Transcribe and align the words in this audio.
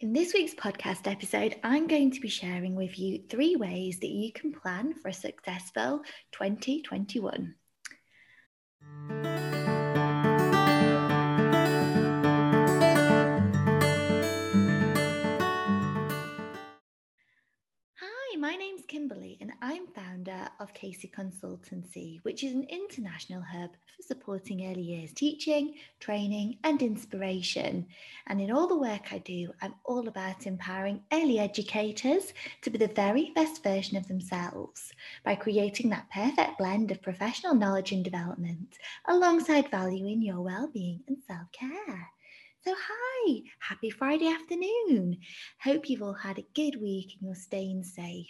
In 0.00 0.12
this 0.12 0.32
week's 0.32 0.54
podcast 0.54 1.10
episode, 1.10 1.56
I'm 1.64 1.88
going 1.88 2.12
to 2.12 2.20
be 2.20 2.28
sharing 2.28 2.76
with 2.76 3.00
you 3.00 3.24
three 3.28 3.56
ways 3.56 3.98
that 3.98 4.06
you 4.06 4.32
can 4.32 4.52
plan 4.52 4.94
for 4.94 5.08
a 5.08 5.12
successful 5.12 6.02
2021. 6.30 7.56
My 18.48 18.54
name's 18.54 18.86
Kimberly, 18.86 19.36
and 19.42 19.52
I'm 19.60 19.86
founder 19.88 20.48
of 20.58 20.72
Casey 20.72 21.12
Consultancy, 21.14 22.18
which 22.22 22.42
is 22.42 22.54
an 22.54 22.66
international 22.70 23.42
hub 23.42 23.72
for 23.94 24.02
supporting 24.02 24.70
early 24.70 24.80
years 24.80 25.12
teaching, 25.12 25.74
training, 26.00 26.56
and 26.64 26.80
inspiration. 26.80 27.86
And 28.26 28.40
in 28.40 28.50
all 28.50 28.66
the 28.66 28.78
work 28.78 29.12
I 29.12 29.18
do, 29.18 29.52
I'm 29.60 29.74
all 29.84 30.08
about 30.08 30.46
empowering 30.46 31.02
early 31.12 31.38
educators 31.38 32.32
to 32.62 32.70
be 32.70 32.78
the 32.78 32.88
very 32.88 33.32
best 33.34 33.62
version 33.62 33.98
of 33.98 34.08
themselves 34.08 34.94
by 35.26 35.34
creating 35.34 35.90
that 35.90 36.10
perfect 36.10 36.56
blend 36.56 36.90
of 36.90 37.02
professional 37.02 37.54
knowledge 37.54 37.92
and 37.92 38.02
development 38.02 38.78
alongside 39.08 39.70
valuing 39.70 40.22
your 40.22 40.40
well-being 40.40 41.02
and 41.06 41.18
self-care. 41.26 42.08
So, 42.68 42.74
hi, 42.76 43.40
happy 43.60 43.88
Friday 43.88 44.28
afternoon. 44.28 45.16
Hope 45.62 45.88
you've 45.88 46.02
all 46.02 46.12
had 46.12 46.38
a 46.38 46.46
good 46.54 46.78
week 46.78 47.14
and 47.14 47.22
you're 47.22 47.34
staying 47.34 47.82
safe. 47.82 48.26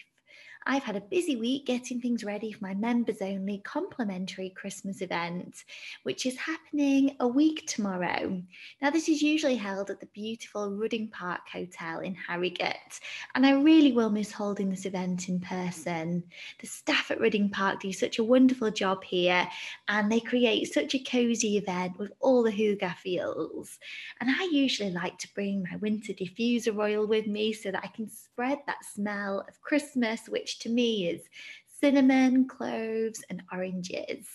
I've 0.66 0.82
had 0.82 0.96
a 0.96 1.00
busy 1.00 1.36
week 1.36 1.66
getting 1.66 2.00
things 2.00 2.24
ready 2.24 2.52
for 2.52 2.64
my 2.64 2.74
members 2.74 3.22
only 3.22 3.58
complimentary 3.64 4.50
Christmas 4.50 5.00
event, 5.00 5.64
which 6.02 6.26
is 6.26 6.36
happening 6.36 7.16
a 7.20 7.28
week 7.28 7.66
tomorrow. 7.66 8.42
Now, 8.82 8.90
this 8.90 9.08
is 9.08 9.22
usually 9.22 9.56
held 9.56 9.90
at 9.90 10.00
the 10.00 10.06
beautiful 10.06 10.74
Rudding 10.74 11.08
Park 11.08 11.40
Hotel 11.52 12.00
in 12.00 12.14
Harrogate, 12.14 13.00
and 13.34 13.46
I 13.46 13.52
really 13.52 13.92
will 13.92 14.10
miss 14.10 14.32
holding 14.32 14.70
this 14.70 14.84
event 14.84 15.28
in 15.28 15.40
person. 15.40 16.24
The 16.60 16.66
staff 16.66 17.10
at 17.10 17.20
Rudding 17.20 17.50
Park 17.50 17.80
do 17.80 17.92
such 17.92 18.18
a 18.18 18.24
wonderful 18.24 18.70
job 18.70 19.04
here, 19.04 19.48
and 19.88 20.10
they 20.10 20.20
create 20.20 20.72
such 20.72 20.94
a 20.94 20.98
cosy 20.98 21.56
event 21.56 21.98
with 21.98 22.12
all 22.20 22.42
the 22.42 22.50
hygge 22.50 22.96
feels. 22.96 23.78
And 24.20 24.30
I 24.30 24.48
usually 24.52 24.90
like 24.90 25.18
to 25.18 25.34
bring 25.34 25.64
my 25.70 25.76
winter 25.76 26.12
diffuser 26.12 26.76
oil 26.78 27.06
with 27.06 27.26
me 27.26 27.52
so 27.52 27.70
that 27.70 27.84
I 27.84 27.88
can 27.88 28.08
spread 28.08 28.58
that 28.66 28.84
smell 28.84 29.44
of 29.48 29.60
Christmas, 29.60 30.28
which 30.28 30.47
to 30.60 30.68
me 30.68 31.08
is 31.08 31.22
cinnamon, 31.80 32.46
cloves, 32.48 33.24
and 33.30 33.42
oranges. 33.52 34.26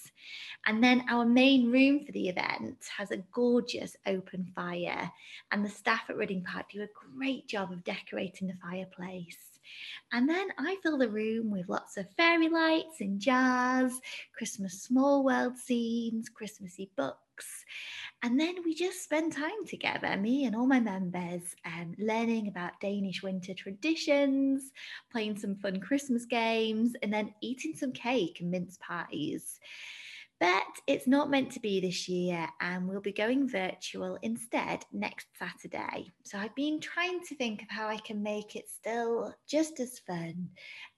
And 0.66 0.82
then 0.82 1.04
our 1.10 1.26
main 1.26 1.72
room 1.72 2.06
for 2.06 2.12
the 2.14 2.30
event 2.30 2.78
has 2.98 3.12
a 3.12 3.24
gorgeous 3.34 3.98
open 4.06 4.50
fire, 4.56 5.12
and 5.52 5.66
the 5.66 5.70
staff 5.70 6.04
at 6.10 6.18
Rudding 6.18 6.44
Park 6.44 6.68
do 6.72 6.84
a 6.84 7.18
great 7.18 7.48
job 7.48 7.72
of 7.72 7.84
decorating 7.84 8.48
the 8.48 8.56
fireplace. 8.62 9.38
And 10.14 10.28
then 10.30 10.50
I 10.58 10.78
fill 10.82 10.98
the 10.98 11.10
room 11.10 11.50
with 11.50 11.70
lots 11.70 11.98
of 11.98 12.10
fairy 12.16 12.50
lights 12.50 13.02
and 13.02 13.20
jars, 13.20 14.00
Christmas 14.38 14.82
small 14.82 15.24
world 15.24 15.58
scenes, 15.58 16.30
Christmassy 16.30 16.92
books. 16.96 17.66
And 18.24 18.40
then 18.40 18.56
we 18.64 18.74
just 18.74 19.04
spend 19.04 19.34
time 19.34 19.66
together, 19.68 20.16
me 20.16 20.46
and 20.46 20.56
all 20.56 20.66
my 20.66 20.80
members, 20.80 21.42
um, 21.66 21.94
learning 22.00 22.48
about 22.48 22.80
Danish 22.80 23.22
winter 23.22 23.54
traditions, 23.54 24.72
playing 25.12 25.38
some 25.38 25.58
fun 25.58 25.82
Christmas 25.82 26.26
games, 26.26 26.94
and 27.04 27.14
then 27.14 27.34
eating 27.42 27.76
some 27.76 27.92
cake 27.92 28.38
and 28.40 28.50
mince 28.50 28.80
pies. 28.80 29.60
But 30.40 30.64
it's 30.88 31.06
not 31.06 31.30
meant 31.30 31.52
to 31.52 31.60
be 31.60 31.82
this 31.82 32.08
year, 32.08 32.48
and 32.62 32.88
we'll 32.88 33.02
be 33.02 33.12
going 33.12 33.50
virtual 33.50 34.18
instead 34.22 34.86
next 34.94 35.28
Saturday. 35.38 36.10
So 36.24 36.38
I've 36.38 36.56
been 36.56 36.80
trying 36.80 37.20
to 37.26 37.36
think 37.36 37.62
of 37.62 37.70
how 37.70 37.90
I 37.90 37.98
can 37.98 38.24
make 38.24 38.56
it 38.56 38.70
still 38.70 39.34
just 39.50 39.82
as 39.82 40.00
fun 40.00 40.48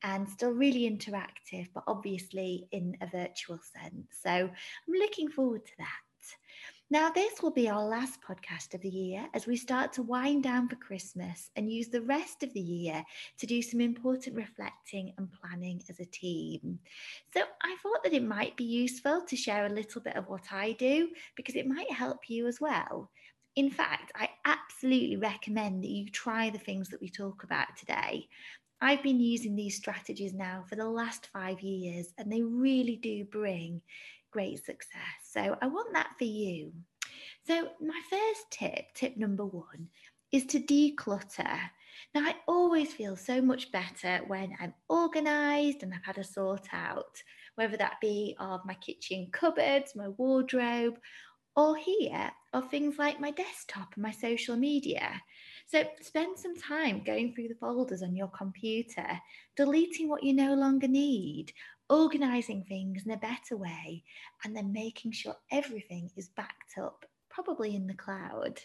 and 0.03 0.29
still 0.29 0.51
really 0.51 0.87
interactive, 0.87 1.69
but 1.73 1.85
obviously 1.87 2.67
in 2.71 2.97
a 3.01 3.07
virtual 3.07 3.59
sense. 3.59 4.07
So 4.21 4.29
I'm 4.29 4.93
looking 4.93 5.29
forward 5.29 5.65
to 5.65 5.77
that. 5.79 6.04
Now, 6.91 7.09
this 7.09 7.41
will 7.41 7.51
be 7.51 7.67
our 7.67 7.83
last 7.83 8.19
podcast 8.21 8.75
of 8.75 8.81
the 8.81 8.89
year 8.89 9.27
as 9.33 9.47
we 9.47 9.57
start 9.57 9.91
to 9.93 10.03
wind 10.03 10.43
down 10.43 10.69
for 10.69 10.75
Christmas 10.75 11.49
and 11.55 11.71
use 11.71 11.87
the 11.87 12.01
rest 12.01 12.43
of 12.43 12.53
the 12.53 12.61
year 12.61 13.03
to 13.39 13.47
do 13.47 13.61
some 13.63 13.81
important 13.81 14.35
reflecting 14.35 15.11
and 15.17 15.31
planning 15.31 15.81
as 15.89 15.99
a 15.99 16.05
team. 16.05 16.79
So, 17.33 17.41
I 17.63 17.75
thought 17.81 18.03
that 18.03 18.13
it 18.13 18.23
might 18.23 18.55
be 18.55 18.65
useful 18.65 19.23
to 19.25 19.35
share 19.35 19.65
a 19.65 19.69
little 19.69 19.99
bit 20.01 20.15
of 20.15 20.27
what 20.27 20.51
I 20.51 20.73
do 20.73 21.09
because 21.35 21.55
it 21.55 21.67
might 21.67 21.91
help 21.91 22.29
you 22.29 22.45
as 22.45 22.61
well. 22.61 23.09
In 23.55 23.71
fact, 23.71 24.11
I 24.15 24.29
absolutely 24.45 25.17
recommend 25.17 25.83
that 25.83 25.89
you 25.89 26.09
try 26.09 26.49
the 26.51 26.59
things 26.59 26.89
that 26.89 27.01
we 27.01 27.09
talk 27.09 27.43
about 27.43 27.75
today. 27.77 28.27
I've 28.81 29.01
been 29.01 29.19
using 29.19 29.55
these 29.55 29.77
strategies 29.77 30.33
now 30.33 30.65
for 30.69 30.75
the 30.75 30.87
last 30.89 31.27
five 31.27 31.61
years, 31.61 32.13
and 32.17 32.31
they 32.31 32.43
really 32.43 32.97
do 32.97 33.23
bring 33.25 33.81
great 34.35 34.65
success. 34.65 35.15
So 35.23 35.57
I 35.61 35.67
want 35.67 35.93
that 35.93 36.09
for 36.17 36.25
you. 36.25 36.73
So, 37.47 37.69
my 37.79 38.01
first 38.09 38.51
tip, 38.51 38.93
tip 38.93 39.15
number 39.15 39.45
one, 39.45 39.87
is 40.33 40.45
to 40.47 40.59
declutter. 40.59 41.57
Now, 42.13 42.25
I 42.25 42.35
always 42.45 42.91
feel 42.91 43.15
so 43.15 43.41
much 43.41 43.71
better 43.71 44.19
when 44.27 44.53
I'm 44.59 44.73
organized 44.89 45.83
and 45.83 45.93
I've 45.93 46.03
had 46.03 46.17
a 46.17 46.23
sort 46.25 46.67
out, 46.73 47.23
whether 47.55 47.77
that 47.77 48.01
be 48.01 48.35
of 48.37 48.65
my 48.65 48.73
kitchen 48.73 49.29
cupboards, 49.31 49.95
my 49.95 50.09
wardrobe, 50.09 50.99
or 51.55 51.77
here 51.77 52.29
of 52.51 52.69
things 52.69 52.97
like 52.97 53.21
my 53.21 53.31
desktop 53.31 53.93
and 53.93 54.03
my 54.03 54.11
social 54.11 54.57
media. 54.57 55.21
So 55.67 55.83
spend 56.01 56.37
some 56.37 56.57
time 56.57 57.03
going 57.05 57.33
through 57.33 57.47
the 57.47 57.55
folders 57.55 58.03
on 58.03 58.17
your 58.17 58.27
computer, 58.27 59.07
deleting 59.55 60.09
what 60.09 60.23
you 60.23 60.33
no 60.33 60.55
longer 60.55 60.89
need, 60.89 61.53
organizing 61.89 62.63
things 62.63 63.03
in 63.05 63.11
a 63.11 63.17
better 63.17 63.57
way, 63.57 64.03
and 64.43 64.55
then 64.55 64.71
making 64.71 65.11
sure 65.11 65.35
everything 65.51 66.09
is 66.15 66.29
backed 66.29 66.77
up, 66.81 67.05
probably 67.29 67.75
in 67.75 67.87
the 67.87 67.93
cloud. 67.93 68.59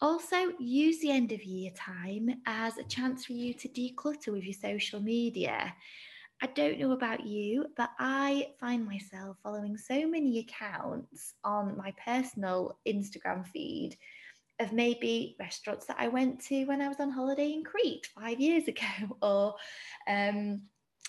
Also, 0.00 0.52
use 0.58 1.00
the 1.00 1.10
end 1.10 1.32
of 1.32 1.42
year 1.42 1.70
time 1.76 2.30
as 2.46 2.78
a 2.78 2.84
chance 2.84 3.26
for 3.26 3.32
you 3.32 3.54
to 3.54 3.68
declutter 3.68 4.28
with 4.28 4.44
your 4.44 4.54
social 4.54 5.00
media. 5.00 5.74
I 6.42 6.46
don't 6.48 6.78
know 6.78 6.92
about 6.92 7.24
you, 7.24 7.66
but 7.76 7.90
I 7.98 8.48
find 8.60 8.84
myself 8.84 9.36
following 9.42 9.78
so 9.78 10.06
many 10.06 10.40
accounts 10.40 11.34
on 11.44 11.76
my 11.76 11.94
personal 12.04 12.78
Instagram 12.86 13.46
feed 13.46 13.96
of 14.60 14.72
maybe 14.72 15.36
restaurants 15.40 15.86
that 15.86 15.96
I 15.98 16.08
went 16.08 16.40
to 16.46 16.64
when 16.64 16.80
I 16.80 16.88
was 16.88 17.00
on 17.00 17.10
holiday 17.10 17.52
in 17.52 17.64
Crete 17.64 18.08
five 18.14 18.40
years 18.40 18.68
ago, 18.68 19.16
or 19.22 19.54
um, 20.08 20.62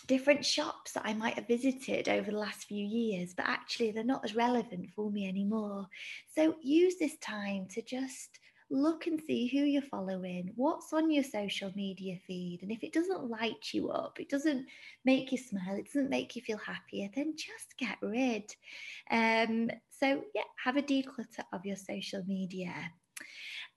different 0.07 0.45
shops 0.45 0.93
that 0.93 1.05
I 1.05 1.13
might 1.13 1.35
have 1.35 1.47
visited 1.47 2.09
over 2.09 2.31
the 2.31 2.38
last 2.38 2.67
few 2.67 2.85
years, 2.85 3.33
but 3.33 3.47
actually 3.47 3.91
they're 3.91 4.03
not 4.03 4.25
as 4.25 4.35
relevant 4.35 4.89
for 4.95 5.11
me 5.11 5.27
anymore. 5.27 5.88
So 6.35 6.55
use 6.61 6.95
this 6.99 7.17
time 7.17 7.67
to 7.71 7.81
just 7.81 8.39
look 8.71 9.05
and 9.05 9.21
see 9.21 9.47
who 9.47 9.59
you're 9.59 9.81
following, 9.83 10.51
what's 10.55 10.91
on 10.91 11.11
your 11.11 11.23
social 11.23 11.71
media 11.75 12.17
feed. 12.25 12.59
And 12.61 12.71
if 12.71 12.83
it 12.83 12.93
doesn't 12.93 13.29
light 13.29 13.73
you 13.73 13.89
up, 13.89 14.19
it 14.19 14.29
doesn't 14.29 14.66
make 15.03 15.31
you 15.31 15.38
smile, 15.38 15.75
it 15.77 15.85
doesn't 15.85 16.09
make 16.09 16.35
you 16.35 16.41
feel 16.41 16.57
happier, 16.57 17.07
then 17.16 17.35
just 17.37 17.77
get 17.77 17.97
rid. 18.01 18.55
Um, 19.11 19.69
so, 19.99 20.23
yeah, 20.33 20.43
have 20.63 20.77
a 20.77 20.81
declutter 20.81 21.43
of 21.53 21.66
your 21.66 21.77
social 21.77 22.23
media. 22.25 22.73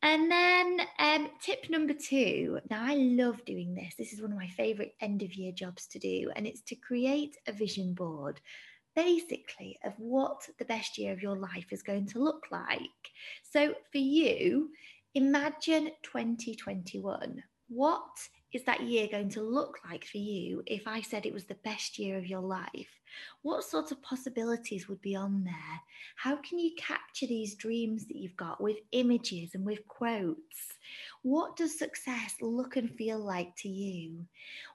And 0.03 0.31
then 0.31 0.81
um, 1.00 1.28
tip 1.42 1.69
number 1.70 1.92
two. 1.92 2.60
Now, 2.70 2.84
I 2.84 2.94
love 2.94 3.44
doing 3.44 3.75
this. 3.75 3.94
This 3.98 4.12
is 4.12 4.22
one 4.22 4.31
of 4.31 4.38
my 4.38 4.48
favorite 4.48 4.94
end 5.00 5.22
of 5.22 5.34
year 5.34 5.53
jobs 5.53 5.86
to 5.88 5.98
do, 5.98 6.31
and 6.36 6.47
it's 6.47 6.62
to 6.62 6.76
create 6.76 7.36
a 7.47 7.53
vision 7.53 7.94
board 7.94 8.41
basically 8.94 9.78
of 9.84 9.92
what 9.98 10.41
the 10.58 10.64
best 10.64 10.98
year 10.98 11.12
of 11.12 11.22
your 11.22 11.37
life 11.37 11.66
is 11.70 11.82
going 11.82 12.06
to 12.06 12.19
look 12.19 12.47
like. 12.50 12.81
So, 13.44 13.75
for 13.92 13.98
you, 13.98 14.70
imagine 15.14 15.91
2021. 16.03 17.42
What 17.69 18.02
is 18.52 18.64
that 18.64 18.82
year 18.82 19.06
going 19.10 19.28
to 19.30 19.42
look 19.42 19.78
like 19.88 20.04
for 20.04 20.18
you 20.18 20.62
if 20.66 20.86
I 20.86 21.02
said 21.02 21.26
it 21.26 21.34
was 21.34 21.44
the 21.44 21.56
best 21.64 21.98
year 21.98 22.16
of 22.16 22.26
your 22.26 22.40
life? 22.40 23.00
What 23.42 23.64
sort 23.64 23.90
of 23.92 24.02
possibilities 24.02 24.88
would 24.88 25.00
be 25.00 25.14
on 25.14 25.44
there? 25.44 25.80
How 26.16 26.36
can 26.36 26.58
you 26.58 26.72
capture 26.78 27.26
these 27.26 27.56
dreams 27.56 28.06
that 28.06 28.16
you've 28.16 28.36
got 28.36 28.60
with 28.60 28.78
images 28.92 29.50
and 29.54 29.64
with 29.64 29.86
quotes? 29.88 30.77
What 31.23 31.56
does 31.56 31.79
success 31.79 32.37
look 32.40 32.76
and 32.76 32.90
feel 32.96 33.19
like 33.19 33.55
to 33.56 33.69
you? 33.69 34.25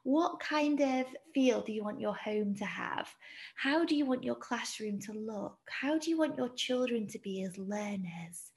What 0.03 0.39
kind 0.39 0.79
of 0.81 1.05
feel 1.33 1.61
do 1.61 1.71
you 1.71 1.83
want 1.83 1.99
your 1.99 2.15
home 2.15 2.55
to 2.55 2.65
have? 2.65 3.07
How 3.55 3.85
do 3.85 3.95
you 3.95 4.05
want 4.05 4.23
your 4.23 4.35
classroom 4.35 4.99
to 5.01 5.13
look? 5.13 5.57
How 5.69 5.97
do 5.97 6.09
you 6.09 6.17
want 6.17 6.37
your 6.37 6.49
children 6.49 7.07
to 7.07 7.19
be 7.19 7.43
as 7.43 7.57
learners? 7.57 8.51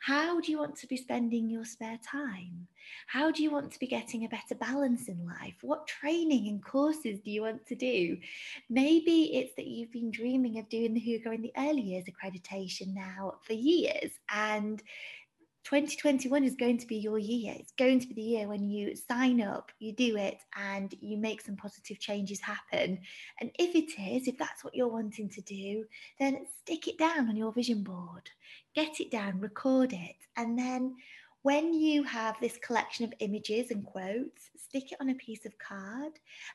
How 0.00 0.40
do 0.40 0.50
you 0.50 0.58
want 0.58 0.76
to 0.76 0.86
be 0.86 0.96
spending 0.96 1.50
your 1.50 1.64
spare 1.64 1.98
time? 2.04 2.66
How 3.06 3.30
do 3.30 3.42
you 3.42 3.50
want 3.50 3.72
to 3.72 3.78
be 3.78 3.86
getting 3.86 4.24
a 4.24 4.28
better 4.28 4.54
balance 4.54 5.08
in 5.08 5.26
life? 5.26 5.56
What 5.60 5.86
training 5.86 6.48
and 6.48 6.64
courses 6.64 7.20
do 7.20 7.30
you 7.30 7.42
want 7.42 7.66
to 7.66 7.74
do? 7.74 8.16
Maybe 8.68 9.36
it's 9.36 9.54
that 9.56 9.66
you've 9.66 9.92
been 9.92 10.10
dreaming 10.10 10.58
of 10.58 10.68
doing 10.68 10.94
the 10.94 11.00
Hygge 11.00 11.32
in 11.32 11.42
the 11.42 11.52
early 11.56 11.82
years 11.82 12.04
accreditation 12.04 12.94
now 12.94 13.34
for 13.42 13.52
years 13.52 14.12
and 14.30 14.82
2021 15.64 16.42
is 16.44 16.54
going 16.54 16.78
to 16.78 16.86
be 16.86 16.96
your 16.96 17.18
year. 17.18 17.54
It's 17.58 17.72
going 17.72 18.00
to 18.00 18.06
be 18.08 18.14
the 18.14 18.22
year 18.22 18.48
when 18.48 18.68
you 18.68 18.96
sign 18.96 19.40
up, 19.40 19.70
you 19.78 19.92
do 19.92 20.16
it, 20.16 20.38
and 20.56 20.94
you 21.00 21.18
make 21.18 21.42
some 21.42 21.56
positive 21.56 22.00
changes 22.00 22.40
happen. 22.40 22.98
And 23.40 23.50
if 23.58 23.74
it 23.74 24.00
is, 24.00 24.26
if 24.26 24.38
that's 24.38 24.64
what 24.64 24.74
you're 24.74 24.88
wanting 24.88 25.28
to 25.28 25.40
do, 25.42 25.84
then 26.18 26.46
stick 26.62 26.88
it 26.88 26.98
down 26.98 27.28
on 27.28 27.36
your 27.36 27.52
vision 27.52 27.82
board, 27.82 28.30
get 28.74 29.00
it 29.00 29.10
down, 29.10 29.40
record 29.40 29.92
it, 29.92 30.16
and 30.36 30.58
then 30.58 30.96
when 31.42 31.72
you 31.72 32.02
have 32.02 32.36
this 32.40 32.58
collection 32.58 33.04
of 33.04 33.14
images 33.20 33.70
and 33.70 33.84
quotes, 33.84 34.50
stick 34.56 34.92
it 34.92 34.98
on 35.00 35.08
a 35.08 35.14
piece 35.14 35.46
of 35.46 35.58
card 35.58 36.12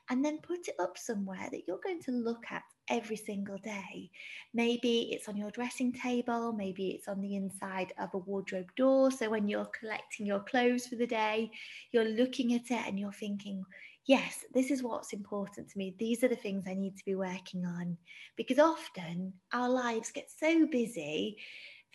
and 0.09 0.23
then 0.23 0.37
put 0.39 0.67
it 0.67 0.75
up 0.79 0.97
somewhere 0.97 1.47
that 1.51 1.63
you're 1.67 1.79
going 1.83 2.01
to 2.03 2.11
look 2.11 2.43
at 2.51 2.61
every 2.89 3.15
single 3.15 3.57
day. 3.57 4.11
Maybe 4.53 5.09
it's 5.11 5.27
on 5.27 5.37
your 5.37 5.49
dressing 5.49 5.91
table, 5.91 6.53
maybe 6.53 6.89
it's 6.89 7.07
on 7.07 7.19
the 7.19 7.35
inside 7.35 7.93
of 7.97 8.13
a 8.13 8.19
wardrobe 8.19 8.69
door. 8.75 9.09
So 9.09 9.29
when 9.29 9.47
you're 9.47 9.69
collecting 9.79 10.27
your 10.27 10.41
clothes 10.41 10.85
for 10.85 10.97
the 10.97 11.07
day, 11.07 11.49
you're 11.91 12.05
looking 12.05 12.53
at 12.53 12.69
it 12.69 12.87
and 12.87 12.99
you're 12.99 13.11
thinking, 13.11 13.65
yes, 14.05 14.45
this 14.53 14.69
is 14.69 14.83
what's 14.83 15.13
important 15.13 15.67
to 15.69 15.77
me. 15.79 15.95
These 15.97 16.23
are 16.23 16.27
the 16.27 16.35
things 16.35 16.65
I 16.67 16.75
need 16.75 16.95
to 16.97 17.05
be 17.05 17.15
working 17.15 17.65
on. 17.65 17.97
Because 18.35 18.59
often 18.59 19.33
our 19.51 19.69
lives 19.69 20.11
get 20.11 20.29
so 20.29 20.67
busy 20.67 21.37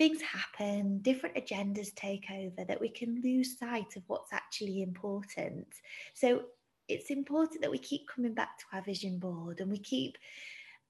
things 0.01 0.23
happen, 0.23 0.99
different 1.03 1.37
agendas 1.37 1.95
take 1.95 2.25
over 2.33 2.65
that 2.67 2.81
we 2.81 2.89
can 2.89 3.21
lose 3.23 3.59
sight 3.59 3.97
of 3.97 4.03
what's 4.07 4.33
actually 4.33 4.83
important. 4.83 5.67
So 6.15 6.45
it's 6.89 7.11
important 7.11 7.61
that 7.61 7.71
we 7.71 7.77
keep 7.77 8.09
coming 8.09 8.33
back 8.33 8.59
to 8.59 8.65
our 8.73 8.81
vision 8.81 9.19
board 9.19 9.61
and 9.61 9.71
we 9.71 9.79
keep 9.79 10.17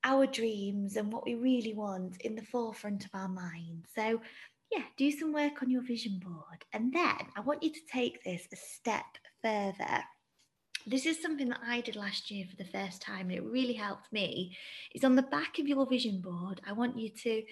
our 0.04 0.28
dreams 0.28 0.94
and 0.94 1.12
what 1.12 1.24
we 1.24 1.34
really 1.34 1.74
want 1.74 2.20
in 2.20 2.36
the 2.36 2.44
forefront 2.52 3.04
of 3.04 3.10
our 3.12 3.26
mind. 3.26 3.86
So, 3.96 4.20
yeah, 4.70 4.84
do 4.96 5.10
some 5.10 5.32
work 5.32 5.60
on 5.60 5.70
your 5.70 5.82
vision 5.82 6.20
board. 6.24 6.64
And 6.72 6.92
then 6.92 7.18
I 7.36 7.40
want 7.40 7.64
you 7.64 7.70
to 7.70 7.80
take 7.92 8.22
this 8.22 8.46
a 8.52 8.56
step 8.56 9.06
further 9.42 10.04
this 10.86 11.06
is 11.06 11.20
something 11.20 11.48
that 11.48 11.60
I 11.64 11.80
did 11.80 11.96
last 11.96 12.30
year 12.30 12.46
for 12.48 12.56
the 12.56 12.64
first 12.70 13.02
time 13.02 13.30
and 13.30 13.38
it 13.38 13.44
really 13.44 13.74
helped 13.74 14.12
me. 14.12 14.56
Is 14.94 15.04
on 15.04 15.14
the 15.14 15.22
back 15.22 15.58
of 15.58 15.68
your 15.68 15.86
vision 15.86 16.20
board, 16.20 16.60
I 16.66 16.72
want 16.72 16.98
you 16.98 17.10
to 17.10 17.42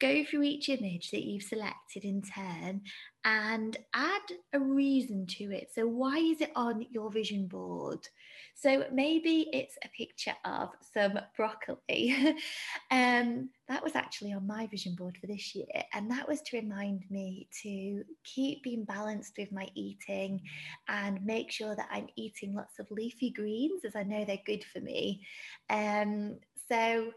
go 0.00 0.24
through 0.24 0.42
each 0.42 0.68
image 0.68 1.10
that 1.10 1.24
you've 1.24 1.42
selected 1.42 2.04
in 2.04 2.22
turn 2.22 2.82
and 3.24 3.76
add 3.92 4.22
a 4.52 4.60
reason 4.60 5.26
to 5.26 5.44
it. 5.52 5.70
So, 5.74 5.86
why 5.86 6.18
is 6.18 6.40
it 6.40 6.52
on 6.54 6.86
your 6.90 7.10
vision 7.10 7.48
board? 7.48 8.06
So, 8.54 8.84
maybe 8.92 9.48
it's 9.52 9.76
a 9.84 9.88
picture 9.88 10.34
of 10.44 10.70
some 10.94 11.18
broccoli. 11.36 12.14
um, 12.90 13.50
that 13.68 13.82
was 13.82 13.96
actually 13.96 14.32
on 14.32 14.46
my 14.46 14.66
vision 14.68 14.94
board 14.94 15.18
for 15.20 15.26
this 15.26 15.54
year, 15.54 15.66
and 15.92 16.10
that 16.10 16.28
was 16.28 16.40
to 16.42 16.58
remind 16.58 17.02
me 17.10 17.48
to 17.62 18.04
keep 18.22 18.62
being 18.62 18.84
balanced 18.84 19.34
with 19.38 19.50
my 19.50 19.68
eating 19.74 20.40
and 20.88 21.24
make 21.24 21.50
sure 21.50 21.74
that 21.74 21.88
I'm 21.90 22.08
eating 22.16 22.54
lots 22.54 22.78
of 22.78 22.90
leafy 22.90 23.30
greens 23.30 23.84
as 23.84 23.96
I 23.96 24.04
know 24.04 24.24
they're 24.24 24.38
good 24.46 24.64
for 24.72 24.80
me. 24.80 25.26
Um, 25.68 26.38
so, 26.68 27.12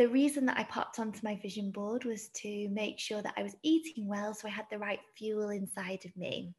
the 0.00 0.08
reason 0.08 0.46
that 0.46 0.56
I 0.56 0.64
popped 0.64 0.98
onto 0.98 1.20
my 1.22 1.38
vision 1.42 1.70
board 1.70 2.06
was 2.06 2.28
to 2.28 2.70
make 2.70 2.98
sure 2.98 3.20
that 3.20 3.34
I 3.36 3.42
was 3.42 3.54
eating 3.62 4.08
well 4.08 4.32
so 4.32 4.48
I 4.48 4.50
had 4.50 4.64
the 4.70 4.78
right 4.78 4.98
fuel 5.14 5.50
inside 5.50 6.06
of 6.06 6.16
me. 6.16 6.54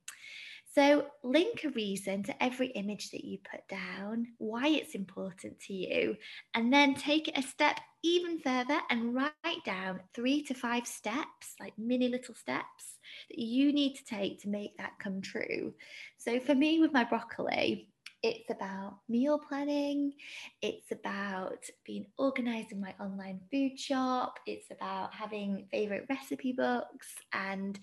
So, 0.75 1.07
link 1.23 1.63
a 1.63 1.69
reason 1.69 2.21
to 2.23 2.43
every 2.43 2.67
image 2.67 3.09
that 3.09 3.25
you 3.25 3.39
put 3.39 3.67
down, 3.67 4.27
why 4.37 4.67
it's 4.67 4.93
important 4.93 5.59
to 5.61 5.73
you, 5.73 6.15
and 6.53 6.71
then 6.71 6.93
take 6.93 7.27
it 7.27 7.37
a 7.37 7.41
step 7.41 7.79
even 8.03 8.39
further 8.39 8.79
and 8.91 9.15
write 9.15 9.65
down 9.65 10.01
three 10.13 10.43
to 10.43 10.53
five 10.53 10.85
steps, 10.85 11.55
like 11.59 11.73
mini 11.79 12.09
little 12.09 12.35
steps, 12.35 12.99
that 13.31 13.39
you 13.39 13.73
need 13.73 13.95
to 13.95 14.05
take 14.05 14.39
to 14.43 14.49
make 14.49 14.77
that 14.77 14.99
come 14.99 15.19
true. 15.19 15.73
So, 16.19 16.39
for 16.39 16.53
me, 16.53 16.79
with 16.79 16.93
my 16.93 17.05
broccoli, 17.05 17.89
it's 18.23 18.49
about 18.51 18.97
meal 19.09 19.39
planning. 19.39 20.13
It's 20.61 20.91
about 20.91 21.65
being 21.85 22.05
organized 22.17 22.71
in 22.71 22.79
my 22.79 22.93
online 22.99 23.39
food 23.51 23.79
shop. 23.79 24.35
It's 24.45 24.69
about 24.69 25.13
having 25.13 25.65
favorite 25.71 26.05
recipe 26.09 26.53
books 26.53 27.07
and 27.33 27.79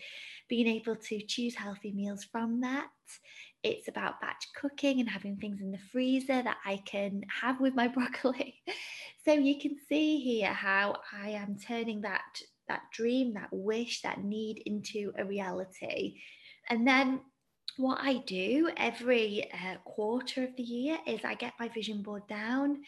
being 0.49 0.69
able 0.69 0.97
to 0.97 1.21
choose 1.23 1.55
healthy 1.57 1.93
meals 1.93 2.25
from 2.25 2.61
that. 2.61 2.89
It's 3.65 3.89
about 3.89 4.21
batch 4.21 4.47
cooking 4.55 5.01
and 5.01 5.09
having 5.09 5.37
things 5.37 5.61
in 5.61 5.73
the 5.73 5.79
freezer 5.91 6.43
that 6.43 6.59
I 6.65 6.83
can 6.87 7.23
have 7.43 7.61
with 7.61 7.75
my 7.75 7.89
broccoli. 7.89 8.63
so 9.25 9.33
you 9.33 9.59
can 9.59 9.77
see 9.89 10.21
here 10.21 10.53
how 10.53 10.97
I 11.13 11.31
am 11.31 11.57
turning 11.59 12.03
that 12.03 12.23
that 12.69 12.83
dream, 12.93 13.33
that 13.33 13.49
wish, 13.51 14.03
that 14.03 14.23
need 14.23 14.63
into 14.67 15.11
a 15.19 15.25
reality. 15.25 16.21
And 16.69 16.87
then 16.87 17.21
what 17.79 17.99
I 18.03 18.19
do 18.27 18.71
every 18.77 19.51
uh, 19.53 19.77
quarter 19.85 20.45
of 20.45 20.55
the 20.57 20.63
year 20.63 20.99
is 21.07 21.21
I 21.25 21.35
get 21.35 21.55
my 21.61 21.69
vision 21.69 22.03
board 22.03 22.27
down 22.27 22.83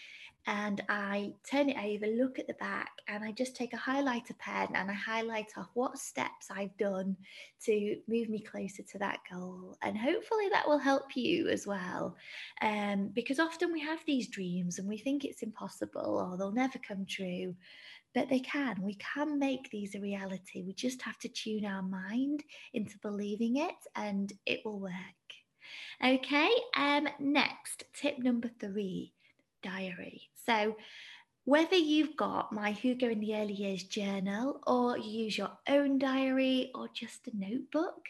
and 0.46 0.82
I 0.88 1.34
turn 1.48 1.68
it 1.68 1.76
over, 1.76 2.06
look 2.06 2.38
at 2.38 2.46
the 2.46 2.54
back, 2.54 2.90
and 3.06 3.22
I 3.22 3.30
just 3.30 3.54
take 3.54 3.72
a 3.72 3.76
highlighter 3.76 4.36
pen 4.38 4.68
and 4.74 4.90
I 4.90 4.94
highlight 4.94 5.52
off 5.56 5.68
what 5.74 5.98
steps 5.98 6.48
I've 6.50 6.76
done 6.76 7.16
to 7.66 7.96
move 8.08 8.28
me 8.28 8.40
closer 8.40 8.82
to 8.82 8.98
that 8.98 9.20
goal. 9.30 9.76
And 9.82 9.96
hopefully 9.96 10.48
that 10.50 10.66
will 10.66 10.78
help 10.78 11.14
you 11.14 11.48
as 11.48 11.66
well. 11.66 12.16
Um, 12.62 13.10
because 13.14 13.38
often 13.38 13.72
we 13.72 13.80
have 13.80 14.00
these 14.06 14.28
dreams 14.28 14.78
and 14.78 14.88
we 14.88 14.98
think 14.98 15.24
it's 15.24 15.42
impossible 15.42 16.18
or 16.18 16.36
they'll 16.36 16.52
never 16.52 16.78
come 16.78 17.06
true 17.06 17.54
but 18.14 18.28
they 18.28 18.40
can. 18.40 18.82
We 18.82 18.94
can 18.94 19.38
make 19.38 19.70
these 19.70 19.94
a 19.94 20.00
reality. 20.00 20.62
We 20.62 20.72
just 20.72 21.02
have 21.02 21.18
to 21.18 21.28
tune 21.28 21.64
our 21.64 21.82
mind 21.82 22.42
into 22.74 22.98
believing 22.98 23.56
it 23.56 23.76
and 23.96 24.32
it 24.46 24.60
will 24.64 24.80
work. 24.80 24.92
Okay, 26.04 26.50
um, 26.76 27.08
next, 27.18 27.84
tip 27.94 28.18
number 28.18 28.50
three 28.58 29.12
diary. 29.62 30.22
So, 30.46 30.76
whether 31.44 31.76
you've 31.76 32.16
got 32.16 32.52
my 32.52 32.72
Hygge 32.72 33.02
in 33.02 33.20
the 33.20 33.34
Early 33.34 33.54
Years 33.54 33.82
journal 33.84 34.60
or 34.66 34.98
you 34.98 35.24
use 35.24 35.38
your 35.38 35.50
own 35.68 35.98
diary 35.98 36.70
or 36.74 36.88
just 36.94 37.28
a 37.28 37.36
notebook, 37.36 38.06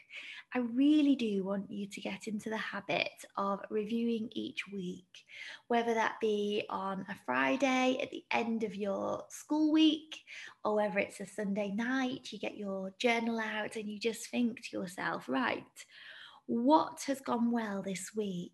I 0.53 0.59
really 0.59 1.15
do 1.15 1.45
want 1.45 1.71
you 1.71 1.87
to 1.87 2.01
get 2.01 2.27
into 2.27 2.51
the 2.51 2.57
habit 2.57 3.25
of 3.37 3.61
reviewing 3.71 4.31
each 4.33 4.65
week, 4.73 5.25
whether 5.69 5.95
that 5.95 6.17
be 6.21 6.65
on 6.69 7.07
a 7.09 7.15
Friday 7.25 7.99
at 8.03 8.11
the 8.11 8.25
end 8.33 8.65
of 8.65 8.75
your 8.75 9.25
school 9.29 9.73
week, 9.73 10.17
or 10.65 10.75
whether 10.75 10.99
it's 10.99 11.21
a 11.21 11.27
Sunday 11.27 11.71
night, 11.71 12.33
you 12.33 12.39
get 12.41 12.57
your 12.57 12.93
journal 12.99 13.39
out 13.39 13.77
and 13.77 13.89
you 13.89 14.01
just 14.01 14.29
think 14.29 14.61
to 14.63 14.79
yourself, 14.79 15.29
right, 15.29 15.63
what 16.47 17.01
has 17.07 17.21
gone 17.21 17.53
well 17.53 17.81
this 17.83 18.11
week? 18.17 18.53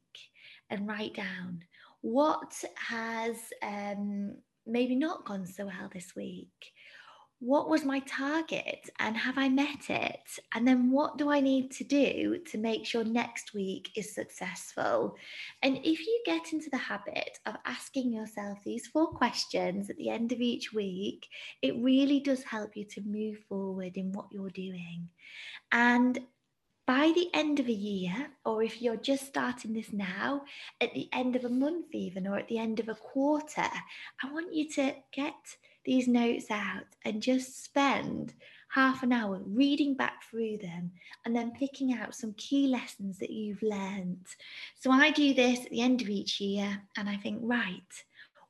And 0.68 0.86
write 0.86 1.14
down 1.14 1.62
what 2.02 2.62
has 2.76 3.36
um, 3.62 4.36
maybe 4.66 4.96
not 4.96 5.24
gone 5.24 5.46
so 5.46 5.66
well 5.66 5.88
this 5.92 6.14
week 6.14 6.72
what 7.40 7.68
was 7.68 7.84
my 7.84 8.00
target 8.00 8.88
and 8.98 9.16
have 9.16 9.36
I 9.36 9.48
met 9.50 9.90
it? 9.90 10.38
And 10.54 10.66
then 10.66 10.90
what 10.90 11.18
do 11.18 11.30
I 11.30 11.40
need 11.40 11.70
to 11.72 11.84
do 11.84 12.38
to 12.50 12.58
make 12.58 12.86
sure 12.86 13.04
next 13.04 13.52
week 13.52 13.90
is 13.94 14.14
successful? 14.14 15.16
And 15.62 15.76
if 15.78 16.00
you 16.00 16.22
get 16.24 16.52
into 16.52 16.70
the 16.70 16.78
habit 16.78 17.38
of 17.44 17.56
asking 17.66 18.12
yourself 18.12 18.58
these 18.64 18.86
four 18.86 19.08
questions 19.08 19.90
at 19.90 19.98
the 19.98 20.08
end 20.08 20.32
of 20.32 20.40
each 20.40 20.72
week, 20.72 21.26
it 21.60 21.76
really 21.76 22.20
does 22.20 22.42
help 22.42 22.74
you 22.74 22.84
to 22.84 23.02
move 23.02 23.38
forward 23.48 23.96
in 23.96 24.12
what 24.12 24.32
you're 24.32 24.50
doing. 24.50 25.08
And 25.72 26.18
by 26.86 27.12
the 27.14 27.28
end 27.34 27.60
of 27.60 27.66
a 27.66 27.72
year, 27.72 28.28
or 28.46 28.62
if 28.62 28.80
you're 28.80 28.96
just 28.96 29.26
starting 29.26 29.74
this 29.74 29.92
now, 29.92 30.42
at 30.80 30.94
the 30.94 31.08
end 31.12 31.36
of 31.36 31.44
a 31.44 31.50
month, 31.50 31.92
even, 31.92 32.26
or 32.26 32.38
at 32.38 32.48
the 32.48 32.58
end 32.58 32.80
of 32.80 32.88
a 32.88 32.94
quarter, 32.94 33.66
I 34.22 34.32
want 34.32 34.54
you 34.54 34.70
to 34.70 34.94
get 35.12 35.34
these 35.86 36.08
notes 36.08 36.50
out 36.50 36.84
and 37.04 37.22
just 37.22 37.64
spend 37.64 38.34
half 38.68 39.02
an 39.02 39.12
hour 39.12 39.40
reading 39.46 39.94
back 39.94 40.24
through 40.24 40.58
them 40.58 40.90
and 41.24 41.34
then 41.34 41.52
picking 41.52 41.94
out 41.94 42.14
some 42.14 42.34
key 42.36 42.66
lessons 42.66 43.18
that 43.18 43.30
you've 43.30 43.62
learned. 43.62 44.26
So 44.78 44.90
I 44.90 45.10
do 45.10 45.32
this 45.32 45.64
at 45.64 45.70
the 45.70 45.80
end 45.80 46.02
of 46.02 46.10
each 46.10 46.40
year 46.40 46.82
and 46.98 47.08
I 47.08 47.16
think, 47.16 47.38
right, 47.42 47.80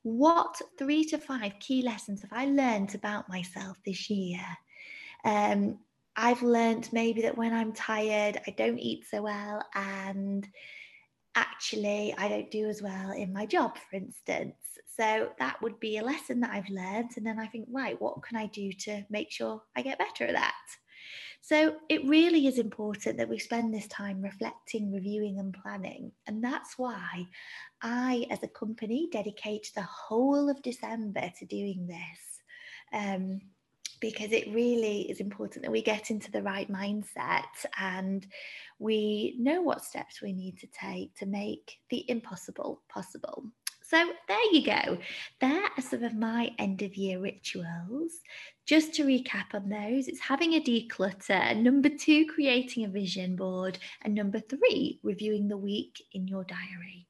what 0.03 0.59
three 0.77 1.05
to 1.05 1.17
five 1.17 1.53
key 1.59 1.81
lessons 1.81 2.21
have 2.21 2.33
I 2.33 2.45
learned 2.47 2.95
about 2.95 3.29
myself 3.29 3.77
this 3.85 4.09
year? 4.09 4.41
Um, 5.23 5.79
I've 6.15 6.41
learned 6.41 6.89
maybe 6.91 7.21
that 7.21 7.37
when 7.37 7.53
I'm 7.53 7.73
tired, 7.73 8.41
I 8.47 8.51
don't 8.51 8.79
eat 8.79 9.05
so 9.09 9.21
well 9.21 9.61
and 9.75 10.47
actually 11.35 12.15
I 12.17 12.27
don't 12.27 12.49
do 12.49 12.67
as 12.67 12.81
well 12.81 13.11
in 13.11 13.31
my 13.31 13.45
job, 13.45 13.77
for 13.77 13.97
instance. 13.97 14.55
So 14.99 15.29
that 15.37 15.61
would 15.61 15.79
be 15.79 15.97
a 15.97 16.03
lesson 16.03 16.39
that 16.41 16.51
I've 16.51 16.69
learned. 16.69 17.11
And 17.17 17.25
then 17.25 17.39
I 17.39 17.47
think, 17.47 17.67
right, 17.71 17.99
what 18.01 18.23
can 18.23 18.37
I 18.37 18.47
do 18.47 18.71
to 18.71 19.03
make 19.09 19.31
sure 19.31 19.61
I 19.75 19.81
get 19.81 19.99
better 19.99 20.25
at 20.25 20.33
that? 20.33 20.53
So 21.41 21.75
it 21.87 22.05
really 22.05 22.47
is 22.47 22.57
important 22.57 23.17
that 23.17 23.29
we 23.29 23.39
spend 23.39 23.73
this 23.73 23.87
time 23.87 24.21
reflecting, 24.21 24.91
reviewing, 24.91 25.39
and 25.39 25.53
planning. 25.53 26.11
And 26.25 26.43
that's 26.43 26.77
why 26.77 27.27
I, 27.81 28.25
as 28.31 28.43
a 28.43 28.47
company, 28.47 29.07
dedicate 29.11 29.71
the 29.75 29.83
whole 29.83 30.49
of 30.49 30.61
December 30.61 31.31
to 31.39 31.45
doing 31.45 31.87
this. 31.87 32.41
Um, 32.91 33.41
because 33.99 34.31
it 34.31 34.53
really 34.53 35.09
is 35.09 35.19
important 35.19 35.63
that 35.63 35.71
we 35.71 35.81
get 35.81 36.11
into 36.11 36.29
the 36.31 36.43
right 36.43 36.71
mindset 36.71 37.45
and 37.79 38.27
we 38.77 39.35
know 39.39 39.61
what 39.61 39.83
steps 39.83 40.21
we 40.21 40.33
need 40.33 40.57
to 40.59 40.67
take 40.67 41.15
to 41.15 41.25
make 41.25 41.79
the 41.89 42.05
impossible 42.09 42.83
possible. 42.89 43.45
So 43.89 44.11
there 44.27 44.51
you 44.51 44.65
go. 44.65 44.97
There 45.39 45.63
are 45.63 45.81
some 45.81 46.03
of 46.03 46.13
my 46.13 46.51
end 46.59 46.81
of 46.81 46.97
year 46.97 47.19
rituals. 47.21 48.19
Just 48.65 48.93
to 48.95 49.05
recap 49.05 49.53
on 49.53 49.69
those, 49.69 50.09
it's 50.09 50.19
having 50.19 50.55
a 50.55 50.61
declutter. 50.61 51.55
Number 51.55 51.87
two, 51.87 52.25
creating 52.25 52.83
a 52.83 52.89
vision 52.89 53.37
board. 53.37 53.79
And 54.01 54.13
number 54.13 54.41
three, 54.41 54.99
reviewing 55.03 55.47
the 55.47 55.55
week 55.55 56.03
in 56.11 56.27
your 56.27 56.43
diary. 56.43 57.07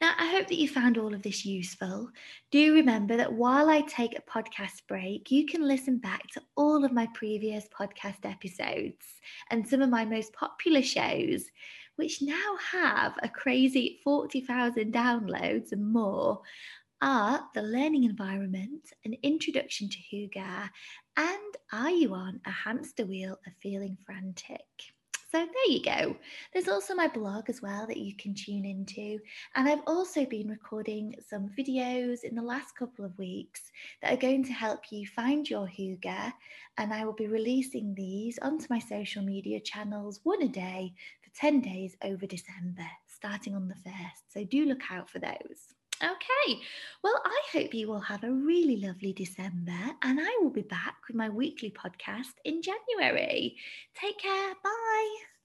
Now, 0.00 0.12
I 0.18 0.30
hope 0.30 0.46
that 0.48 0.58
you 0.58 0.68
found 0.68 0.98
all 0.98 1.14
of 1.14 1.22
this 1.22 1.44
useful. 1.44 2.10
Do 2.50 2.74
remember 2.74 3.16
that 3.16 3.32
while 3.32 3.70
I 3.70 3.80
take 3.80 4.16
a 4.16 4.30
podcast 4.30 4.86
break, 4.86 5.30
you 5.30 5.46
can 5.46 5.66
listen 5.66 5.98
back 5.98 6.28
to 6.34 6.42
all 6.54 6.84
of 6.84 6.92
my 6.92 7.08
previous 7.14 7.66
podcast 7.68 8.24
episodes 8.24 9.04
and 9.50 9.66
some 9.66 9.82
of 9.82 9.88
my 9.88 10.04
most 10.04 10.32
popular 10.34 10.82
shows 10.82 11.46
which 11.96 12.22
now 12.22 12.56
have 12.72 13.14
a 13.22 13.28
crazy 13.28 14.00
40,000 14.04 14.92
downloads 14.92 15.72
and 15.72 15.92
more, 15.92 16.40
are 17.02 17.46
the 17.54 17.62
learning 17.62 18.04
environment, 18.04 18.92
an 19.04 19.14
introduction 19.22 19.88
to 19.88 19.98
Hygge, 19.98 20.70
and 21.16 21.56
are 21.72 21.90
you 21.90 22.14
on 22.14 22.40
a 22.46 22.50
hamster 22.50 23.04
wheel 23.04 23.38
of 23.46 23.52
feeling 23.60 23.98
frantic? 24.06 24.64
So 25.32 25.38
there 25.38 25.74
you 25.74 25.82
go. 25.82 26.16
There's 26.52 26.68
also 26.68 26.94
my 26.94 27.08
blog 27.08 27.50
as 27.50 27.60
well 27.60 27.86
that 27.88 27.96
you 27.98 28.14
can 28.16 28.32
tune 28.32 28.64
into. 28.64 29.18
And 29.54 29.68
I've 29.68 29.82
also 29.86 30.24
been 30.24 30.48
recording 30.48 31.16
some 31.28 31.50
videos 31.58 32.22
in 32.22 32.36
the 32.36 32.42
last 32.42 32.76
couple 32.76 33.04
of 33.04 33.18
weeks 33.18 33.60
that 34.00 34.14
are 34.14 34.16
going 34.16 34.44
to 34.44 34.52
help 34.52 34.90
you 34.90 35.06
find 35.06 35.48
your 35.48 35.66
Hygge. 35.66 36.32
And 36.78 36.94
I 36.94 37.04
will 37.04 37.12
be 37.12 37.26
releasing 37.26 37.94
these 37.94 38.38
onto 38.40 38.66
my 38.70 38.78
social 38.78 39.22
media 39.22 39.58
channels 39.60 40.20
one 40.22 40.42
a 40.42 40.48
day 40.48 40.94
10 41.36 41.60
days 41.60 41.96
over 42.02 42.26
December, 42.26 42.86
starting 43.06 43.54
on 43.54 43.68
the 43.68 43.74
1st. 43.74 44.22
So 44.28 44.44
do 44.44 44.66
look 44.66 44.82
out 44.90 45.10
for 45.10 45.18
those. 45.18 45.74
Okay, 46.02 46.60
well, 47.02 47.18
I 47.24 47.40
hope 47.52 47.72
you 47.72 47.88
will 47.88 48.00
have 48.00 48.22
a 48.22 48.30
really 48.30 48.76
lovely 48.76 49.14
December, 49.14 49.72
and 50.02 50.20
I 50.20 50.38
will 50.42 50.50
be 50.50 50.62
back 50.62 50.96
with 51.08 51.16
my 51.16 51.30
weekly 51.30 51.70
podcast 51.70 52.34
in 52.44 52.60
January. 52.60 53.56
Take 53.94 54.18
care. 54.18 54.54
Bye. 54.62 55.35